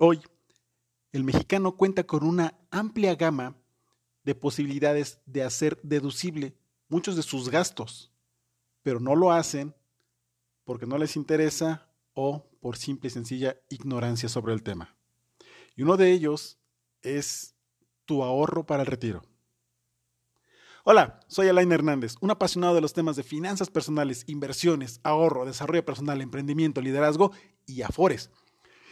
Hoy, 0.00 0.20
el 1.10 1.24
mexicano 1.24 1.74
cuenta 1.74 2.04
con 2.04 2.22
una 2.22 2.56
amplia 2.70 3.16
gama 3.16 3.56
de 4.22 4.36
posibilidades 4.36 5.20
de 5.26 5.42
hacer 5.42 5.80
deducible 5.82 6.54
muchos 6.88 7.16
de 7.16 7.24
sus 7.24 7.48
gastos, 7.48 8.12
pero 8.84 9.00
no 9.00 9.16
lo 9.16 9.32
hacen 9.32 9.74
porque 10.62 10.86
no 10.86 10.98
les 10.98 11.16
interesa 11.16 11.90
o 12.14 12.48
por 12.60 12.76
simple 12.76 13.08
y 13.08 13.10
sencilla 13.10 13.56
ignorancia 13.70 14.28
sobre 14.28 14.52
el 14.52 14.62
tema. 14.62 14.94
Y 15.74 15.82
uno 15.82 15.96
de 15.96 16.12
ellos 16.12 16.60
es 17.02 17.56
tu 18.04 18.22
ahorro 18.22 18.66
para 18.66 18.82
el 18.84 18.86
retiro. 18.86 19.24
Hola, 20.84 21.18
soy 21.26 21.48
Alain 21.48 21.72
Hernández, 21.72 22.14
un 22.20 22.30
apasionado 22.30 22.76
de 22.76 22.82
los 22.82 22.92
temas 22.92 23.16
de 23.16 23.24
finanzas 23.24 23.68
personales, 23.68 24.22
inversiones, 24.28 25.00
ahorro, 25.02 25.44
desarrollo 25.44 25.84
personal, 25.84 26.20
emprendimiento, 26.20 26.80
liderazgo 26.80 27.32
y 27.66 27.82
afores. 27.82 28.30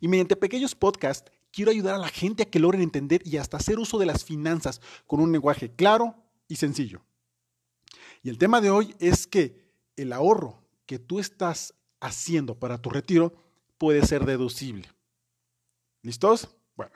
Y 0.00 0.08
mediante 0.08 0.36
pequeños 0.36 0.74
podcasts 0.74 1.30
quiero 1.52 1.70
ayudar 1.70 1.94
a 1.94 1.98
la 1.98 2.08
gente 2.08 2.44
a 2.44 2.46
que 2.46 2.58
logren 2.58 2.82
entender 2.82 3.22
y 3.24 3.36
hasta 3.36 3.56
hacer 3.56 3.78
uso 3.78 3.98
de 3.98 4.06
las 4.06 4.24
finanzas 4.24 4.80
con 5.06 5.20
un 5.20 5.32
lenguaje 5.32 5.70
claro 5.70 6.14
y 6.46 6.56
sencillo. 6.56 7.02
Y 8.22 8.30
el 8.30 8.38
tema 8.38 8.60
de 8.60 8.70
hoy 8.70 8.94
es 8.98 9.26
que 9.26 9.68
el 9.96 10.12
ahorro 10.12 10.62
que 10.86 10.98
tú 10.98 11.18
estás 11.20 11.74
haciendo 12.00 12.58
para 12.58 12.78
tu 12.78 12.90
retiro 12.90 13.32
puede 13.78 14.06
ser 14.06 14.24
deducible. 14.24 14.88
¿Listos? 16.02 16.48
Bueno, 16.76 16.92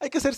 hay 0.00 0.10
que 0.10 0.20
ser, 0.20 0.34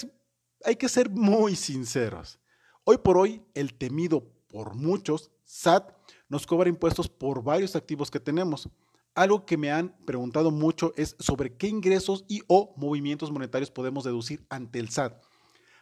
hay 0.65 0.77
que 0.77 0.89
ser 0.89 1.11
muy 1.11 1.57
sinceros. 1.57 2.39
Hoy 2.85 2.99
por 2.99 3.19
hoy, 3.19 3.43
el 3.55 3.75
temido 3.75 4.25
por 4.49 4.75
muchos, 4.75 5.31
SAT, 5.45 5.93
nos 6.29 6.47
cobra 6.47 6.69
impuestos 6.69 7.09
por 7.09 7.43
varios 7.43 7.77
activos 7.77 8.11
que 8.11 8.21
tenemos. 8.21 8.69
Algo 9.15 9.45
que 9.45 9.57
me 9.57 9.73
han 9.73 9.97
preguntado 10.07 10.51
mucho 10.51 10.93
es 10.97 11.17
sobre 11.19 11.57
qué 11.57 11.67
ingresos 11.67 12.25
y 12.29 12.43
o 12.47 12.75
movimientos 12.77 13.31
monetarios 13.31 13.71
podemos 13.71 14.05
deducir 14.05 14.47
ante 14.49 14.79
el 14.79 14.89
SAT. 14.89 15.21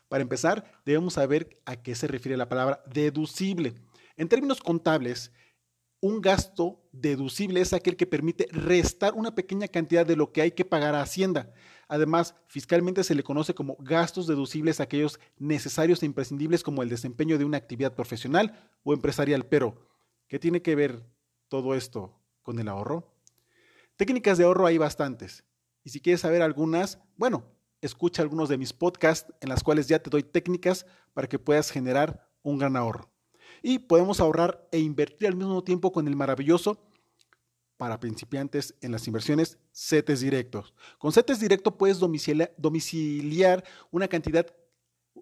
Para 0.08 0.22
empezar, 0.22 0.80
debemos 0.86 1.14
saber 1.14 1.60
a 1.66 1.76
qué 1.76 1.94
se 1.94 2.06
refiere 2.06 2.38
la 2.38 2.48
palabra 2.48 2.82
deducible. 2.86 3.74
En 4.16 4.28
términos 4.28 4.60
contables, 4.60 5.30
un 6.00 6.20
gasto 6.20 6.88
deducible 6.92 7.60
es 7.60 7.72
aquel 7.72 7.96
que 7.96 8.06
permite 8.06 8.46
restar 8.50 9.14
una 9.14 9.34
pequeña 9.34 9.68
cantidad 9.68 10.06
de 10.06 10.16
lo 10.16 10.32
que 10.32 10.40
hay 10.42 10.52
que 10.52 10.64
pagar 10.64 10.94
a 10.94 11.02
Hacienda. 11.02 11.52
Además, 11.88 12.34
fiscalmente 12.46 13.04
se 13.04 13.14
le 13.14 13.22
conoce 13.22 13.54
como 13.54 13.76
gastos 13.80 14.26
deducibles 14.26 14.80
aquellos 14.80 15.18
necesarios 15.38 16.02
e 16.02 16.06
imprescindibles 16.06 16.62
como 16.62 16.82
el 16.82 16.88
desempeño 16.88 17.36
de 17.36 17.44
una 17.44 17.58
actividad 17.58 17.94
profesional 17.94 18.70
o 18.84 18.94
empresarial. 18.94 19.46
Pero, 19.46 19.88
¿qué 20.28 20.38
tiene 20.38 20.62
que 20.62 20.76
ver 20.76 21.04
todo 21.48 21.74
esto 21.74 22.22
con 22.42 22.58
el 22.58 22.68
ahorro? 22.68 23.17
Técnicas 23.98 24.38
de 24.38 24.44
ahorro 24.44 24.64
hay 24.64 24.78
bastantes. 24.78 25.42
Y 25.82 25.90
si 25.90 26.00
quieres 26.00 26.20
saber 26.20 26.40
algunas, 26.40 27.00
bueno, 27.16 27.44
escucha 27.80 28.22
algunos 28.22 28.48
de 28.48 28.56
mis 28.56 28.72
podcasts 28.72 29.34
en 29.40 29.48
las 29.48 29.64
cuales 29.64 29.88
ya 29.88 29.98
te 29.98 30.08
doy 30.08 30.22
técnicas 30.22 30.86
para 31.14 31.28
que 31.28 31.40
puedas 31.40 31.72
generar 31.72 32.30
un 32.42 32.58
gran 32.58 32.76
ahorro. 32.76 33.10
Y 33.60 33.80
podemos 33.80 34.20
ahorrar 34.20 34.68
e 34.70 34.78
invertir 34.78 35.26
al 35.26 35.34
mismo 35.34 35.64
tiempo 35.64 35.90
con 35.90 36.06
el 36.06 36.14
maravilloso 36.14 36.80
para 37.76 37.98
principiantes 37.98 38.76
en 38.82 38.92
las 38.92 39.04
inversiones 39.08 39.58
CETES 39.72 40.20
directos. 40.20 40.74
Con 40.98 41.12
CETES 41.12 41.40
directo 41.40 41.76
puedes 41.76 41.98
domiciliar 41.98 43.64
una 43.90 44.06
cantidad, 44.06 44.46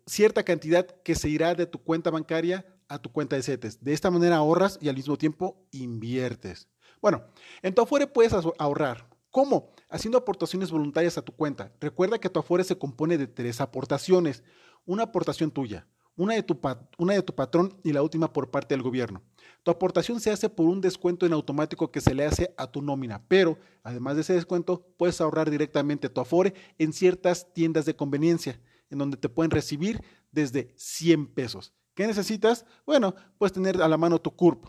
cierta 0.04 0.42
cantidad 0.42 0.84
que 1.02 1.14
se 1.14 1.30
irá 1.30 1.54
de 1.54 1.64
tu 1.64 1.82
cuenta 1.82 2.10
bancaria 2.10 2.66
a 2.88 2.98
tu 2.98 3.10
cuenta 3.10 3.36
de 3.36 3.42
CETES. 3.42 3.82
De 3.82 3.94
esta 3.94 4.10
manera 4.10 4.36
ahorras 4.36 4.78
y 4.82 4.91
al 4.91 4.97
mismo 4.97 5.16
tiempo 5.16 5.66
inviertes. 5.70 6.69
Bueno, 7.00 7.25
en 7.62 7.75
tu 7.75 7.83
Afore 7.83 8.06
puedes 8.06 8.33
ahorrar. 8.58 9.08
¿Cómo? 9.30 9.70
Haciendo 9.89 10.19
aportaciones 10.19 10.70
voluntarias 10.70 11.19
a 11.19 11.22
tu 11.22 11.33
cuenta. 11.33 11.72
Recuerda 11.80 12.19
que 12.19 12.30
tu 12.30 12.41
Afore 12.41 12.64
se 12.64 12.78
compone 12.78 13.19
de 13.19 13.27
tres 13.27 13.61
aportaciones. 13.61 14.42
Una 14.86 15.05
aportación 15.05 15.50
tuya, 15.50 15.86
una 16.16 16.34
de, 16.34 16.42
tu 16.42 17.34
patrón 17.34 17.78
y 17.84 17.92
la 17.92 18.03
última 18.03 18.32
por 18.32 18.50
parte 18.50 18.75
del 18.75 18.82
gobierno. 18.82 19.22
Tu 19.62 19.70
aportación 19.70 20.20
se 20.20 20.31
hace 20.31 20.48
por 20.48 20.66
un 20.66 20.81
descuento 20.81 21.26
en 21.26 21.32
automático 21.32 21.91
que 21.91 22.00
se 22.00 22.15
le 22.15 22.25
hace 22.25 22.54
a 22.56 22.70
tu 22.70 22.81
nómina, 22.81 23.22
pero 23.28 23.59
además 23.82 24.15
de 24.15 24.22
ese 24.22 24.32
descuento 24.32 24.87
puedes 24.97 25.20
ahorrar 25.20 25.50
directamente 25.50 26.09
tu 26.09 26.20
Afore 26.20 26.54
en 26.78 26.93
ciertas 26.93 27.53
tiendas 27.53 27.84
de 27.84 27.97
conveniencia, 27.97 28.59
en 28.88 28.99
donde 28.99 29.16
te 29.16 29.28
pueden 29.28 29.50
recibir 29.50 30.03
desde 30.32 30.72
100 30.76 31.34
pesos. 31.34 31.75
¿Qué 31.94 32.06
necesitas? 32.06 32.65
Bueno, 32.87 33.15
puedes 33.38 33.53
tener 33.53 33.82
a 33.82 33.88
la 33.88 33.99
mano 33.99 34.20
tu 34.20 34.31
CURP 34.31 34.66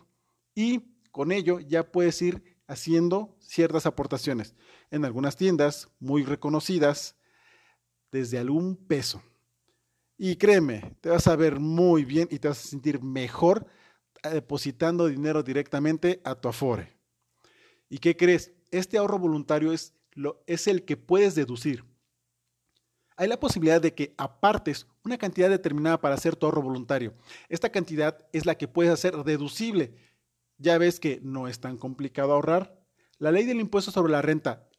y 0.56 0.97
con 1.18 1.32
ello 1.32 1.60
ya 1.60 1.92
puedes 1.92 2.22
ir 2.22 2.44
haciendo 2.68 3.36
ciertas 3.40 3.88
aportaciones. 3.88 4.54
En 4.92 5.04
algunas 5.04 5.36
tiendas 5.36 5.90
muy 6.00 6.24
reconocidas, 6.24 7.16
desde 8.12 8.38
algún 8.38 8.76
peso. 8.76 9.24
Y 10.16 10.36
créeme, 10.36 10.96
te 11.02 11.10
vas 11.10 11.26
a 11.26 11.36
ver 11.36 11.60
muy 11.60 12.06
bien 12.06 12.28
y 12.30 12.38
te 12.38 12.50
vas 12.50 12.64
a 12.64 12.68
sentir 12.68 13.02
mejor 13.02 13.66
eh, 14.22 14.30
depositando 14.30 15.08
dinero 15.08 15.42
directamente 15.42 16.22
a 16.24 16.36
tu 16.36 16.50
Afore. 16.50 16.94
¿Y 17.90 17.98
qué 17.98 18.16
crees? 18.16 18.52
Este 18.70 19.00
ahorro 19.00 19.18
voluntario 19.18 19.74
es, 19.74 19.96
lo, 20.12 20.44
es 20.46 20.68
el 20.68 20.86
que 20.86 20.98
puedes 20.98 21.34
deducir. 21.34 21.84
Hay 23.16 23.28
la 23.28 23.40
posibilidad 23.40 23.82
de 23.82 23.96
que 23.96 24.14
apartes 24.20 24.86
una 25.04 25.18
cantidad 25.18 25.50
determinada 25.50 26.00
para 26.00 26.14
hacer 26.14 26.36
tu 26.36 26.46
ahorro 26.46 26.62
voluntario. 26.62 27.16
Esta 27.50 27.72
cantidad 27.72 28.24
es 28.34 28.46
la 28.46 28.54
que 28.54 28.68
puedes 28.68 28.94
hacer 28.94 29.16
deducible 29.24 29.96
ya 30.58 30.78
ves 30.78 31.00
que 31.00 31.20
no 31.24 31.48
es 31.48 31.60
tan 31.60 31.78
complicado 31.78 32.34
ahorrar. 32.34 32.80
La 33.20 33.32
ley 33.32 33.46
del 33.46 33.60
impuesto 33.60 33.92
sobre 33.92 34.12
la 34.12 34.22
renta, 34.22 34.70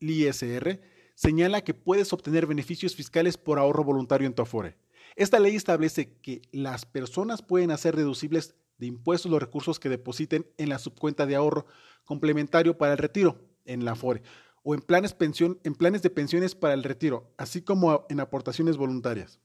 ISR, 0.00 0.80
señala 1.14 1.62
que 1.62 1.74
puedes 1.74 2.12
obtener 2.12 2.46
beneficios 2.46 2.96
fiscales 2.96 3.36
por 3.36 3.58
ahorro 3.58 3.84
voluntario 3.84 4.26
en 4.26 4.34
tu 4.34 4.42
Afore. 4.42 4.76
Esta 5.16 5.38
ley 5.38 5.56
establece 5.56 6.18
que 6.20 6.42
las 6.52 6.86
personas 6.86 7.42
pueden 7.42 7.70
hacer 7.70 7.96
deducibles 7.96 8.54
de 8.78 8.86
impuestos 8.86 9.30
los 9.30 9.40
recursos 9.40 9.78
que 9.78 9.88
depositen 9.88 10.46
en 10.56 10.68
la 10.68 10.78
subcuenta 10.78 11.26
de 11.26 11.36
ahorro 11.36 11.66
complementario 12.04 12.78
para 12.78 12.92
el 12.92 12.98
retiro 12.98 13.38
en 13.64 13.84
la 13.84 13.92
Afore 13.92 14.22
o 14.64 14.74
en 14.74 14.84
en 15.64 15.74
planes 15.74 16.02
de 16.02 16.10
pensiones 16.10 16.54
para 16.54 16.74
el 16.74 16.84
retiro, 16.84 17.32
así 17.36 17.62
como 17.62 18.06
en 18.08 18.20
aportaciones 18.20 18.76
voluntarias. 18.76 19.40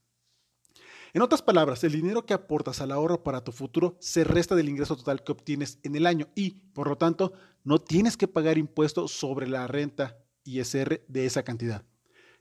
En 1.18 1.24
otras 1.24 1.42
palabras, 1.42 1.84
el 1.84 1.94
dinero 1.94 2.28
que 2.28 2.36
aportas 2.36 2.80
al 2.80 2.92
ahorro 2.92 3.24
para 3.24 3.44
tu 3.44 3.52
futuro 3.52 3.98
se 4.00 4.24
resta 4.24 4.54
del 4.54 4.70
ingreso 4.70 4.96
total 4.96 5.24
que 5.24 5.32
obtienes 5.32 5.80
en 5.82 5.96
el 5.96 6.06
año 6.06 6.28
y, 6.36 6.52
por 6.52 6.88
lo 6.88 6.96
tanto, 6.96 7.34
no 7.64 7.80
tienes 7.80 8.16
que 8.16 8.28
pagar 8.28 8.60
impuestos 8.60 9.14
sobre 9.14 9.48
la 9.48 9.66
renta 9.66 10.20
ISR 10.44 11.04
de 11.08 11.26
esa 11.26 11.42
cantidad. 11.42 11.84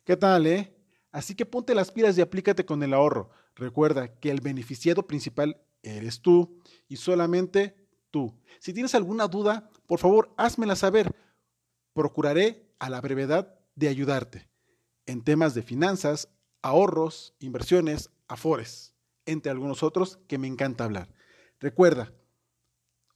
¿Qué 0.04 0.18
tal, 0.18 0.46
eh? 0.46 0.76
Así 1.10 1.34
que 1.34 1.46
ponte 1.46 1.74
las 1.74 1.90
pilas 1.90 2.18
y 2.18 2.20
aplícate 2.20 2.66
con 2.66 2.82
el 2.82 2.92
ahorro. 2.92 3.30
Recuerda 3.54 4.08
que 4.20 4.30
el 4.30 4.42
beneficiado 4.42 5.06
principal 5.06 5.58
eres 5.82 6.20
tú 6.20 6.60
y 6.86 6.96
solamente 6.96 7.74
tú. 8.10 8.38
Si 8.58 8.74
tienes 8.74 8.94
alguna 8.94 9.26
duda, 9.26 9.70
por 9.86 10.00
favor, 10.00 10.34
házmela 10.36 10.76
saber. 10.76 11.16
Procuraré 11.94 12.68
a 12.78 12.90
la 12.90 13.00
brevedad 13.00 13.58
de 13.74 13.88
ayudarte 13.88 14.50
en 15.06 15.24
temas 15.24 15.54
de 15.54 15.62
finanzas, 15.62 16.28
ahorros, 16.60 17.32
inversiones, 17.38 18.10
afores, 18.28 18.94
entre 19.24 19.50
algunos 19.50 19.82
otros 19.82 20.18
que 20.28 20.38
me 20.38 20.46
encanta 20.46 20.84
hablar. 20.84 21.12
Recuerda, 21.60 22.12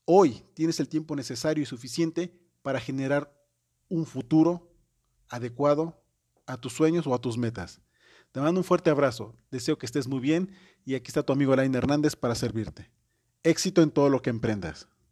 hoy 0.05 0.43
tienes 0.53 0.79
el 0.79 0.89
tiempo 0.89 1.15
necesario 1.15 1.63
y 1.63 1.65
suficiente 1.65 2.39
para 2.61 2.79
generar 2.79 3.33
un 3.89 4.05
futuro 4.05 4.71
adecuado 5.29 6.01
a 6.45 6.57
tus 6.57 6.73
sueños 6.73 7.07
o 7.07 7.13
a 7.13 7.21
tus 7.21 7.37
metas. 7.37 7.81
Te 8.31 8.39
mando 8.39 8.59
un 8.59 8.63
fuerte 8.63 8.89
abrazo, 8.89 9.35
deseo 9.51 9.77
que 9.77 9.85
estés 9.85 10.07
muy 10.07 10.19
bien 10.19 10.55
y 10.85 10.95
aquí 10.95 11.09
está 11.09 11.23
tu 11.23 11.33
amigo 11.33 11.53
Alain 11.53 11.75
Hernández 11.75 12.15
para 12.15 12.35
servirte. 12.35 12.89
Éxito 13.43 13.81
en 13.81 13.91
todo 13.91 14.09
lo 14.09 14.21
que 14.21 14.29
emprendas. 14.29 14.87